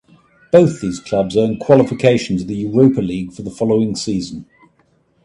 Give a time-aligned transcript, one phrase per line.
[0.51, 4.47] Both these clubs earned qualification to the Europa League for the following season.